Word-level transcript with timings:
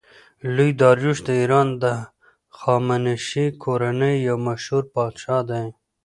لوی 0.55 0.71
داریوش 0.81 1.19
د 1.27 1.29
ایران 1.41 1.67
د 1.83 1.83
هخامنشي 2.59 3.45
کورنۍ 3.63 4.15
یو 4.27 4.37
مشهور 4.47 4.83
پادشاه 4.95 5.41
دﺉ. 5.49 5.69